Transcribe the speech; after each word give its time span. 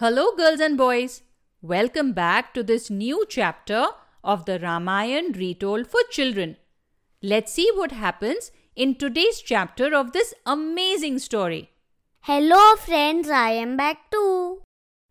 Hello, 0.00 0.34
girls 0.34 0.60
and 0.60 0.78
boys. 0.78 1.20
Welcome 1.60 2.14
back 2.14 2.54
to 2.54 2.62
this 2.62 2.88
new 2.88 3.26
chapter 3.28 3.88
of 4.24 4.46
the 4.46 4.58
Ramayan 4.58 5.36
retold 5.36 5.88
for 5.88 6.00
children. 6.10 6.56
Let's 7.22 7.52
see 7.52 7.70
what 7.74 7.92
happens 7.92 8.50
in 8.74 8.94
today's 8.94 9.42
chapter 9.42 9.94
of 9.94 10.12
this 10.12 10.32
amazing 10.46 11.18
story. 11.18 11.68
Hello, 12.20 12.76
friends, 12.76 13.28
I 13.28 13.50
am 13.50 13.76
back 13.76 14.10
too. 14.10 14.62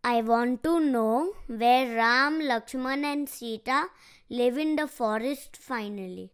I 0.03 0.23
want 0.23 0.63
to 0.63 0.79
know 0.79 1.33
where 1.45 1.95
Ram, 1.95 2.39
Lakshman, 2.39 3.03
and 3.03 3.29
Sita 3.29 3.89
live 4.27 4.57
in 4.57 4.75
the 4.75 4.87
forest 4.87 5.55
finally. 5.55 6.31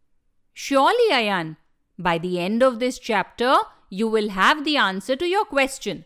Surely, 0.53 1.11
Ayan, 1.11 1.57
by 1.99 2.17
the 2.17 2.39
end 2.39 2.63
of 2.63 2.79
this 2.79 2.99
chapter, 2.99 3.57
you 3.89 4.07
will 4.07 4.29
have 4.29 4.63
the 4.63 4.77
answer 4.77 5.17
to 5.17 5.27
your 5.27 5.43
question. 5.43 6.05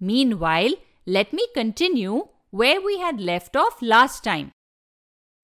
Meanwhile, 0.00 0.76
let 1.06 1.32
me 1.32 1.46
continue 1.54 2.28
where 2.50 2.80
we 2.80 2.98
had 2.98 3.20
left 3.20 3.56
off 3.56 3.82
last 3.82 4.24
time. 4.24 4.52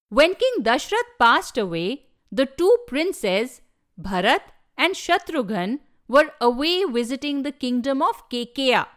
When 0.09 0.33
King 0.35 0.63
Dashrath 0.63 1.17
passed 1.19 1.57
away, 1.57 2.07
the 2.31 2.45
two 2.45 2.77
princes, 2.87 3.61
Bharat 3.99 4.41
and 4.77 4.95
Shatrughan, 4.95 5.79
were 6.07 6.31
away 6.41 6.83
visiting 6.85 7.43
the 7.43 7.51
kingdom 7.51 8.01
of 8.01 8.27
Kekeya. 8.29 8.87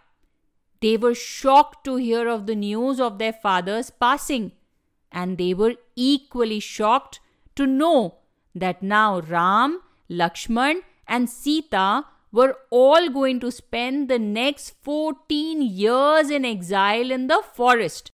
They 0.80 0.96
were 0.96 1.14
shocked 1.14 1.84
to 1.84 1.96
hear 1.96 2.28
of 2.28 2.46
the 2.46 2.54
news 2.54 2.98
of 2.98 3.18
their 3.18 3.32
father's 3.32 3.90
passing, 3.90 4.52
and 5.12 5.38
they 5.38 5.54
were 5.54 5.74
equally 5.94 6.60
shocked 6.60 7.20
to 7.56 7.66
know 7.66 8.16
that 8.54 8.82
now 8.82 9.20
Ram, 9.20 9.80
Lakshman, 10.10 10.80
and 11.06 11.28
Sita 11.28 12.04
were 12.34 12.56
all 12.70 13.08
going 13.10 13.38
to 13.38 13.50
spend 13.52 14.08
the 14.08 14.18
next 14.18 14.74
14 14.82 15.62
years 15.62 16.30
in 16.30 16.44
exile 16.44 17.12
in 17.12 17.28
the 17.28 17.40
forest. 17.54 18.10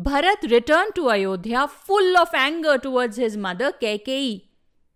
Bharat 0.00 0.48
returned 0.48 0.94
to 0.94 1.10
Ayodhya 1.10 1.66
full 1.66 2.16
of 2.16 2.28
anger 2.32 2.78
towards 2.78 3.16
his 3.16 3.36
mother 3.36 3.72
Kaikeyi. 3.82 4.44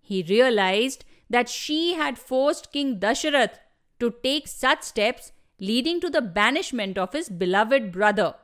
He 0.00 0.22
realized 0.28 1.04
that 1.28 1.48
she 1.48 1.94
had 1.94 2.16
forced 2.16 2.72
King 2.72 3.00
Dasharath 3.00 3.58
to 3.98 4.14
take 4.22 4.46
such 4.46 4.82
steps 4.82 5.32
leading 5.58 6.00
to 6.00 6.08
the 6.08 6.22
banishment 6.22 6.96
of 6.98 7.12
his 7.12 7.28
beloved 7.28 7.90
brother. 7.90 8.34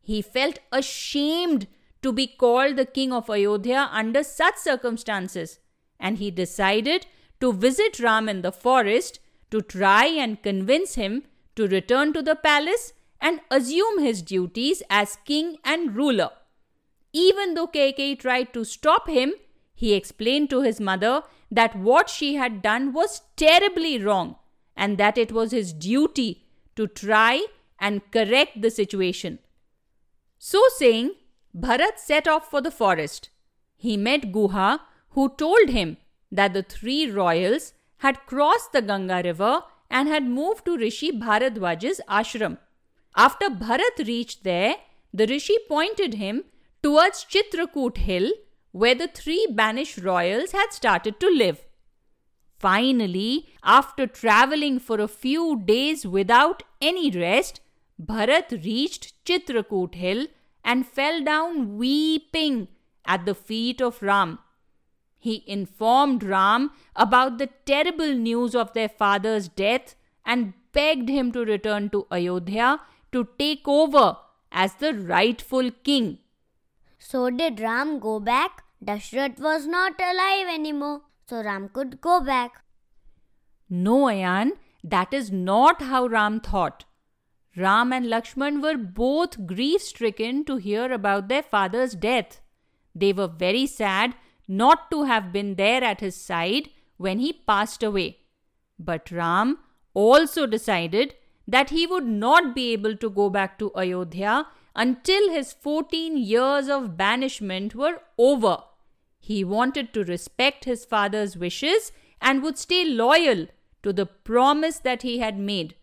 He 0.00 0.22
felt 0.22 0.58
ashamed 0.72 1.66
to 2.00 2.12
be 2.12 2.26
called 2.26 2.76
the 2.76 2.86
king 2.86 3.12
of 3.12 3.28
Ayodhya 3.28 3.90
under 3.92 4.22
such 4.22 4.56
circumstances, 4.56 5.58
and 6.00 6.16
he 6.16 6.30
decided 6.30 7.06
to 7.40 7.52
visit 7.52 8.00
Ram 8.00 8.28
in 8.28 8.42
the 8.42 8.52
forest 8.52 9.20
to 9.50 9.60
try 9.60 10.06
and 10.06 10.42
convince 10.42 10.94
him 10.94 11.24
to 11.56 11.66
return 11.66 12.12
to 12.12 12.22
the 12.22 12.36
palace 12.36 12.92
and 13.20 13.40
assume 13.50 14.00
his 14.00 14.22
duties 14.22 14.82
as 14.90 15.18
king 15.24 15.56
and 15.64 15.96
ruler. 15.96 16.30
Even 17.12 17.54
though 17.54 17.66
Kaikeyi 17.66 18.18
tried 18.18 18.52
to 18.52 18.64
stop 18.64 19.08
him, 19.08 19.32
he 19.74 19.94
explained 19.94 20.50
to 20.50 20.62
his 20.62 20.80
mother 20.80 21.22
that 21.50 21.76
what 21.76 22.10
she 22.10 22.34
had 22.34 22.62
done 22.62 22.92
was 22.92 23.22
terribly 23.36 24.02
wrong 24.02 24.36
and 24.76 24.98
that 24.98 25.16
it 25.16 25.32
was 25.32 25.50
his 25.50 25.72
duty 25.72 26.44
to 26.76 26.86
try 26.86 27.44
and 27.80 28.10
correct 28.12 28.60
the 28.60 28.70
situation. 28.70 29.38
So 30.38 30.62
saying, 30.76 31.12
Bharat 31.56 31.98
set 31.98 32.28
off 32.28 32.50
for 32.50 32.60
the 32.60 32.70
forest. 32.70 33.30
He 33.76 33.96
met 33.96 34.32
Guha, 34.32 34.80
who 35.10 35.30
told 35.36 35.70
him 35.70 35.96
that 36.30 36.52
the 36.52 36.62
three 36.62 37.10
royals 37.10 37.72
had 37.98 38.26
crossed 38.26 38.72
the 38.72 38.82
Ganga 38.82 39.22
river 39.24 39.62
and 39.90 40.08
had 40.08 40.24
moved 40.24 40.64
to 40.66 40.76
Rishi 40.76 41.10
Bharadwaj's 41.10 42.00
ashram. 42.08 42.58
After 43.16 43.48
Bharat 43.48 44.06
reached 44.06 44.44
there, 44.44 44.76
the 45.12 45.26
Rishi 45.26 45.56
pointed 45.68 46.14
him 46.14 46.44
towards 46.82 47.24
Chitrakoot 47.24 47.96
hill 47.98 48.30
where 48.72 48.94
the 48.94 49.08
three 49.08 49.46
banished 49.50 49.98
royals 49.98 50.52
had 50.52 50.72
started 50.72 51.18
to 51.20 51.28
live. 51.28 51.64
Finally, 52.58 53.48
after 53.62 54.06
traveling 54.06 54.78
for 54.78 55.00
a 55.00 55.08
few 55.08 55.62
days 55.64 56.06
without 56.06 56.62
any 56.80 57.10
rest, 57.10 57.60
Bharat 58.00 58.50
reached 58.64 59.24
Chitrakoot 59.24 59.94
hill 59.94 60.26
and 60.64 60.86
fell 60.86 61.22
down 61.22 61.78
weeping 61.78 62.68
at 63.06 63.24
the 63.24 63.34
feet 63.34 63.80
of 63.80 64.02
Ram. 64.02 64.38
He 65.18 65.44
informed 65.46 66.22
Ram 66.22 66.70
about 66.94 67.38
the 67.38 67.48
terrible 67.66 68.14
news 68.14 68.54
of 68.54 68.72
their 68.72 68.88
father's 68.88 69.48
death 69.48 69.94
and 70.24 70.54
begged 70.72 71.08
him 71.08 71.32
to 71.32 71.44
return 71.44 71.90
to 71.90 72.06
Ayodhya 72.10 72.80
to 73.12 73.28
take 73.38 73.66
over 73.66 74.16
as 74.52 74.74
the 74.74 74.94
rightful 74.94 75.70
king. 75.82 76.18
So 76.98 77.30
did 77.30 77.60
Ram 77.60 77.98
go 77.98 78.20
back? 78.20 78.64
Dashrath 78.84 79.40
was 79.40 79.66
not 79.66 80.00
alive 80.00 80.46
anymore, 80.52 81.02
so 81.26 81.42
Ram 81.42 81.68
could 81.68 82.00
go 82.00 82.20
back. 82.20 82.62
No, 83.68 84.04
Ayan, 84.04 84.52
that 84.84 85.12
is 85.12 85.32
not 85.32 85.82
how 85.82 86.06
Ram 86.06 86.40
thought. 86.40 86.84
Ram 87.56 87.92
and 87.92 88.06
Lakshman 88.06 88.62
were 88.62 88.76
both 88.76 89.46
grief 89.46 89.82
stricken 89.82 90.44
to 90.44 90.56
hear 90.56 90.92
about 90.92 91.28
their 91.28 91.42
father's 91.42 91.94
death. 91.94 92.40
They 92.94 93.12
were 93.12 93.26
very 93.26 93.66
sad 93.66 94.14
not 94.48 94.90
to 94.90 95.04
have 95.04 95.32
been 95.32 95.54
there 95.54 95.84
at 95.84 96.00
his 96.00 96.16
side 96.16 96.70
when 96.96 97.18
he 97.18 97.32
passed 97.32 97.82
away. 97.82 98.18
But 98.78 99.10
Ram 99.10 99.58
also 99.94 100.46
decided 100.46 101.14
that 101.46 101.70
he 101.70 101.86
would 101.86 102.06
not 102.06 102.54
be 102.54 102.72
able 102.72 102.96
to 102.96 103.10
go 103.10 103.30
back 103.30 103.58
to 103.58 103.70
Ayodhya 103.76 104.46
until 104.74 105.30
his 105.30 105.52
14 105.52 106.16
years 106.16 106.68
of 106.68 106.96
banishment 106.96 107.74
were 107.74 108.00
over. 108.16 108.58
He 109.18 109.44
wanted 109.44 109.92
to 109.94 110.04
respect 110.04 110.64
his 110.64 110.84
father's 110.84 111.36
wishes 111.36 111.92
and 112.20 112.42
would 112.42 112.58
stay 112.58 112.84
loyal 112.84 113.46
to 113.82 113.92
the 113.92 114.06
promise 114.06 114.78
that 114.78 115.02
he 115.02 115.18
had 115.18 115.38
made. 115.38 115.74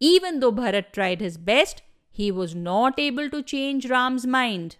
Even 0.00 0.40
though 0.40 0.52
Bharat 0.52 0.92
tried 0.92 1.20
his 1.20 1.36
best, 1.36 1.82
he 2.10 2.30
was 2.30 2.54
not 2.54 2.98
able 2.98 3.30
to 3.30 3.42
change 3.42 3.88
Ram's 3.88 4.26
mind. 4.26 4.76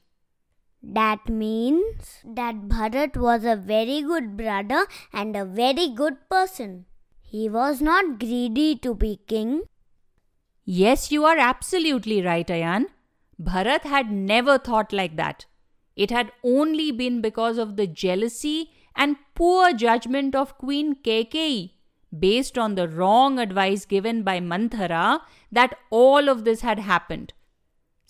That 0.87 1.28
means 1.28 2.21
that 2.25 2.69
Bharat 2.69 3.17
was 3.17 3.45
a 3.45 3.56
very 3.56 4.03
good 4.03 4.37
brother 4.37 4.87
and 5.12 5.34
a 5.34 5.45
very 5.45 5.89
good 5.89 6.28
person. 6.28 6.84
He 7.22 7.49
was 7.49 7.81
not 7.81 8.19
greedy 8.19 8.77
to 8.77 8.94
be 8.94 9.19
king. 9.27 9.62
Yes, 10.65 11.11
you 11.11 11.25
are 11.25 11.39
absolutely 11.39 12.23
right, 12.23 12.47
Ayan. 12.47 12.87
Bharat 13.41 13.83
had 13.83 14.11
never 14.11 14.59
thought 14.59 14.93
like 14.93 15.17
that. 15.17 15.47
It 15.97 16.11
had 16.11 16.33
only 16.44 16.93
been 16.93 17.21
because 17.23 17.56
of 17.56 17.77
the 17.77 17.87
jealousy 17.87 18.71
and 18.94 19.17
poor 19.34 19.73
judgment 19.73 20.34
of 20.34 20.59
Queen 20.59 20.97
Kaikeyi, 21.03 21.73
based 22.17 22.59
on 22.59 22.75
the 22.75 22.89
wrong 22.89 23.39
advice 23.39 23.84
given 23.87 24.23
by 24.23 24.39
Manthara, 24.39 25.21
that 25.50 25.78
all 25.91 26.28
of 26.28 26.44
this 26.44 26.61
had 26.61 26.78
happened. 26.78 27.33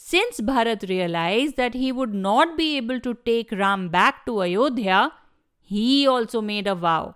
Since 0.06 0.40
Bharat 0.42 0.86
realized 0.86 1.56
that 1.56 1.72
he 1.72 1.90
would 1.90 2.12
not 2.12 2.58
be 2.58 2.76
able 2.76 3.00
to 3.00 3.14
take 3.24 3.50
Ram 3.50 3.88
back 3.88 4.26
to 4.26 4.42
Ayodhya, 4.42 5.12
he 5.62 6.06
also 6.06 6.42
made 6.42 6.66
a 6.66 6.74
vow, 6.74 7.14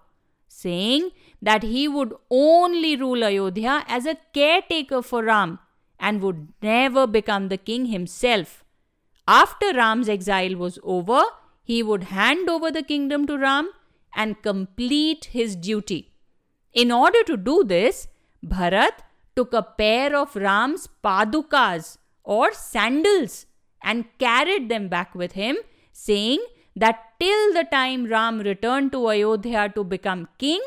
saying 0.49 1.11
that 1.43 1.65
he 1.65 1.87
would 1.87 2.15
only 2.31 2.97
rule 2.97 3.25
Ayodhya 3.25 3.85
as 3.87 4.07
a 4.07 4.17
caretaker 4.33 5.03
for 5.03 5.23
Ram 5.25 5.59
and 6.01 6.23
would 6.23 6.49
never 6.63 7.07
become 7.07 7.49
the 7.49 7.59
king 7.59 7.85
himself. 7.87 8.65
After 9.27 9.75
Ram's 9.75 10.09
exile 10.09 10.57
was 10.57 10.79
over, 10.83 11.21
he 11.63 11.83
would 11.83 12.05
hand 12.05 12.49
over 12.49 12.71
the 12.71 12.83
kingdom 12.83 13.27
to 13.27 13.37
Ram 13.37 13.71
and 14.17 14.41
complete 14.41 15.27
his 15.27 15.57
duty. 15.57 16.15
In 16.73 16.91
order 16.91 17.23
to 17.25 17.37
do 17.37 17.65
this, 17.65 18.09
Bharat 18.43 19.01
took 19.37 19.53
a 19.53 19.63
pair 19.63 20.17
of 20.17 20.35
Ram's 20.35 20.89
padukas 21.05 21.99
or 22.37 22.53
sandals 22.53 23.47
and 23.83 24.05
carried 24.19 24.69
them 24.69 24.89
back 24.89 25.15
with 25.15 25.33
him, 25.33 25.57
saying 25.93 26.45
that 26.77 26.99
till 27.19 27.53
the 27.55 27.67
time 27.73 28.05
Ram 28.05 28.41
returned 28.41 28.93
to 28.93 29.09
Ayodhya 29.09 29.71
to 29.75 29.83
become 29.83 30.29
king, 30.37 30.61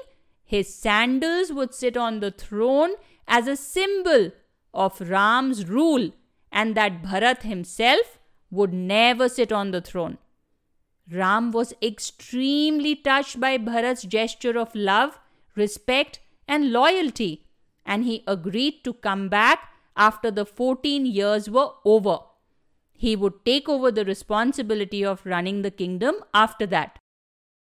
his 0.44 0.74
sandals 0.74 1.54
would 1.54 1.74
sit 1.74 1.96
on 1.96 2.20
the 2.20 2.32
throne 2.32 2.96
as 3.28 3.48
a 3.48 3.56
symbol 3.56 4.32
of 4.74 5.00
Ram's 5.02 5.70
rule, 5.70 6.12
and 6.52 6.76
that 6.76 7.04
Bharat 7.04 7.44
himself 7.44 8.18
would 8.50 8.74
never 8.74 9.30
sit 9.30 9.52
on 9.52 9.72
the 9.72 9.82
throne. 9.82 10.18
Ram 11.10 11.52
was 11.52 11.74
extremely 11.82 12.96
touched 12.96 13.40
by 13.40 13.58
Bharat's 13.58 14.04
gesture 14.04 14.58
of 14.58 14.74
love, 14.74 15.20
respect, 15.56 16.20
and 16.48 16.72
loyalty, 16.72 17.46
and 17.86 18.04
he 18.04 18.24
agreed 18.28 18.84
to 18.84 18.94
come 18.94 19.30
back 19.30 19.71
after 19.96 20.32
the 20.32 20.46
14 20.46 21.06
years 21.06 21.50
were 21.50 21.72
over. 21.86 22.20
He 22.92 23.16
would 23.16 23.46
take 23.46 23.68
over 23.68 23.92
the 23.92 24.06
responsibility 24.06 25.04
of 25.04 25.26
running 25.26 25.62
the 25.62 25.72
kingdom 25.72 26.16
after 26.34 26.66
that. 26.68 27.00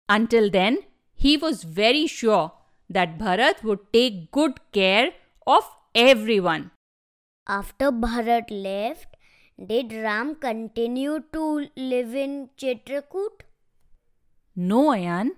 Until 0.07 0.49
then, 0.49 0.79
he 1.13 1.37
was 1.37 1.63
very 1.63 2.07
sure 2.07 2.51
that 2.89 3.17
Bharat 3.17 3.63
would 3.63 3.79
take 3.93 4.31
good 4.31 4.59
care 4.71 5.11
of 5.45 5.63
everyone. 5.93 6.71
After 7.47 7.91
Bharat 7.91 8.49
left, 8.49 9.15
Did 9.67 9.91
Ram 9.91 10.35
continue 10.35 11.21
to 11.33 11.67
live 11.75 12.15
in 12.15 12.49
Chitrakoot? 12.57 13.41
No, 14.55 14.91
Ayan. 14.91 15.31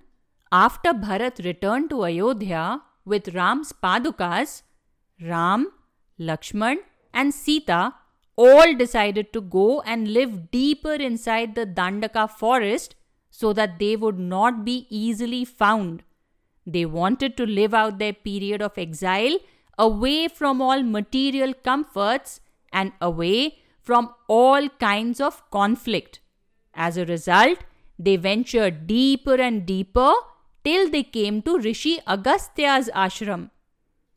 After 0.52 0.92
Bharat 0.92 1.44
returned 1.44 1.90
to 1.90 2.04
Ayodhya 2.04 2.82
with 3.04 3.34
Ram's 3.34 3.72
Padukas, 3.72 4.62
Ram, 5.20 5.72
Lakshman, 6.18 6.78
and 7.12 7.34
Sita 7.34 7.94
all 8.36 8.74
decided 8.74 9.32
to 9.32 9.40
go 9.40 9.80
and 9.82 10.12
live 10.12 10.50
deeper 10.50 10.94
inside 10.94 11.54
the 11.54 11.66
Dandaka 11.66 12.30
forest 12.30 12.94
so 13.30 13.52
that 13.52 13.78
they 13.78 13.96
would 13.96 14.18
not 14.18 14.64
be 14.64 14.86
easily 14.88 15.44
found. 15.44 16.02
They 16.66 16.84
wanted 16.84 17.36
to 17.36 17.46
live 17.46 17.74
out 17.74 17.98
their 17.98 18.12
period 18.12 18.62
of 18.62 18.78
exile 18.78 19.38
away 19.78 20.28
from 20.28 20.60
all 20.60 20.82
material 20.82 21.54
comforts 21.54 22.40
and 22.72 22.92
away 23.00 23.58
from 23.80 24.14
all 24.28 24.68
kinds 24.68 25.20
of 25.20 25.42
conflict. 25.50 26.20
As 26.74 26.96
a 26.96 27.04
result, 27.04 27.58
they 27.98 28.16
ventured 28.16 28.86
deeper 28.86 29.34
and 29.34 29.66
deeper 29.66 30.12
till 30.64 30.88
they 30.88 31.02
came 31.02 31.42
to 31.42 31.58
Rishi 31.58 31.98
Agastya's 32.06 32.88
ashram. 32.94 33.50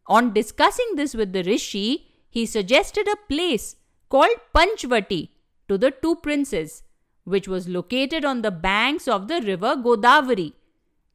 On 0.07 0.33
discussing 0.33 0.95
this 0.95 1.13
with 1.15 1.33
the 1.33 1.43
Rishi, 1.43 2.11
he 2.29 2.45
suggested 2.45 3.07
a 3.07 3.15
place 3.27 3.75
called 4.09 4.37
Panchvati 4.53 5.29
to 5.67 5.77
the 5.77 5.91
two 5.91 6.15
princes, 6.17 6.83
which 7.23 7.47
was 7.47 7.67
located 7.67 8.23
on 8.23 8.41
the 8.41 8.51
banks 8.51 9.07
of 9.07 9.27
the 9.27 9.41
river 9.41 9.75
Godavari, 9.75 10.53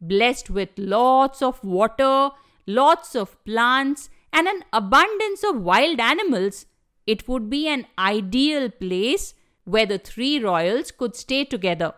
blessed 0.00 0.50
with 0.50 0.70
lots 0.76 1.40
of 1.40 1.62
water, 1.62 2.31
lots 2.66 3.14
of 3.14 3.42
plants, 3.44 4.10
and 4.32 4.48
an 4.48 4.64
abundance 4.72 5.44
of 5.44 5.62
wild 5.62 6.00
animals. 6.00 6.66
It 7.06 7.28
would 7.28 7.48
be 7.48 7.69
an 7.69 7.86
ideal 7.98 8.70
place 8.70 9.34
where 9.64 9.86
the 9.86 9.98
three 9.98 10.43
royals 10.43 10.90
could 10.90 11.14
stay 11.14 11.44
together. 11.44 11.94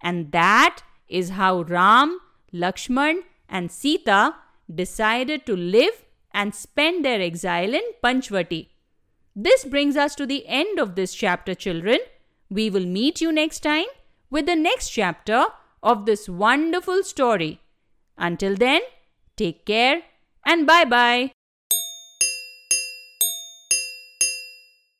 And 0.00 0.32
that 0.32 0.82
is 1.08 1.30
how 1.30 1.62
Ram, 1.62 2.20
Lakshman, 2.54 3.22
and 3.48 3.70
Sita 3.70 4.34
decided 4.74 5.44
to 5.46 5.54
live 5.54 6.04
and 6.32 6.54
spend 6.54 7.04
their 7.04 7.20
exile 7.20 7.74
in 7.74 7.82
Panchvati. 8.02 8.68
This 9.34 9.64
brings 9.64 9.96
us 9.96 10.14
to 10.16 10.26
the 10.26 10.46
end 10.46 10.78
of 10.78 10.94
this 10.94 11.14
chapter, 11.14 11.54
children. 11.54 11.98
We 12.50 12.68
will 12.70 12.86
meet 12.86 13.20
you 13.20 13.32
next 13.32 13.60
time 13.60 13.86
with 14.30 14.46
the 14.46 14.56
next 14.56 14.90
chapter 14.90 15.44
of 15.82 16.06
this 16.06 16.28
wonderful 16.28 17.02
story. 17.02 17.60
Until 18.16 18.56
then, 18.56 18.82
take 19.36 19.64
care 19.64 20.02
and 20.44 20.66
bye 20.66 20.84
bye. 20.84 21.41